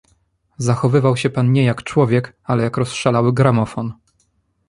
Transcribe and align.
"Zachowywał 0.57 1.17
się 1.17 1.29
pan 1.29 1.51
nie 1.51 1.63
jak 1.63 1.83
człowiek, 1.83 2.35
ale 2.43 2.63
jak 2.63 2.77
rozszalały 2.77 3.33
gramofon." 3.33 3.93